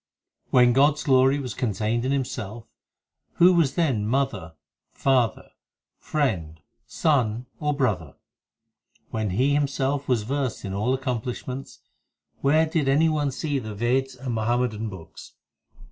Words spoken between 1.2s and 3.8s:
was contained in Himself, Who was